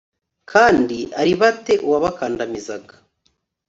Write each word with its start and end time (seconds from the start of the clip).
kandi 0.51 0.97
aribate 1.19 1.73
uwabakandamizaga 1.85 2.93